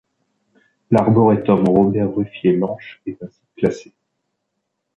L'arboretum 0.89 1.67
Robert 1.69 2.09
Ruffier-Lanche 2.11 3.03
est 3.05 3.21
un 3.21 3.29
site 3.29 3.47
classé. 3.55 3.93